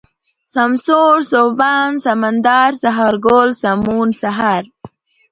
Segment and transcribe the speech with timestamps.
[0.53, 4.63] سمسور، سوبمن، سمندر، سهارگل، سمون، سحر